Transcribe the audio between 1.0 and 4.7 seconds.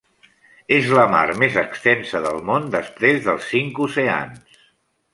mar més extensa del món després dels cinc oceans.